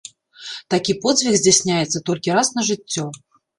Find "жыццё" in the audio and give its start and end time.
2.73-3.09